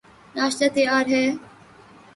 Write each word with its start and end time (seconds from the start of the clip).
ناشتہ 0.35 0.67
تیار 0.75 1.05
ہے 1.13 1.25